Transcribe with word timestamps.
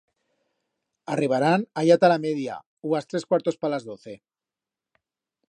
Arribarán 1.15 1.65
allá 1.81 1.97
ta 2.05 2.09
la 2.13 2.17
media 2.25 2.57
u 2.87 2.97
a's 3.01 3.09
tres 3.11 3.27
cuartos 3.29 3.61
pa 3.61 3.73
las 3.75 3.83
doce. 3.91 4.13